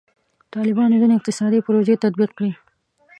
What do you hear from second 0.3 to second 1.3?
طالبانو ځینې